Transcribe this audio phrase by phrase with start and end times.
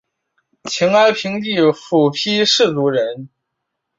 [0.63, 3.29] 秦哀平帝苻丕氐族人。